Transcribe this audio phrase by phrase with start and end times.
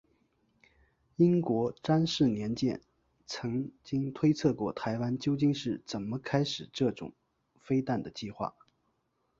[1.17, 2.81] 英国詹氏年鉴
[3.27, 7.13] 曾经推测过台湾究竟是怎么开始这种
[7.59, 8.55] 飞弹的计划。